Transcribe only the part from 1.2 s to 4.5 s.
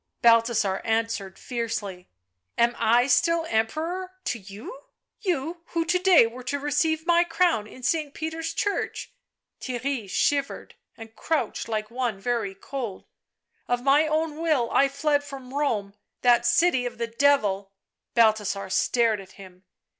fiercely:" Am I still Emperor to